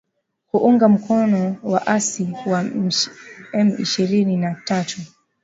kuunga 0.51 0.89
mkono 0.89 1.55
waasi 1.63 2.27
wa 2.45 2.63
M 3.53 3.81
ishirini 3.81 4.37
na 4.37 4.55
tatu 4.65 5.01